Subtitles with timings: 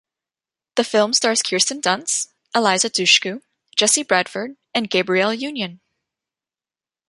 [0.77, 3.43] The film stars Kirsten Dunst, Eliza Dushku,
[3.75, 5.79] Jesse Bradford, and Gabrielle Union.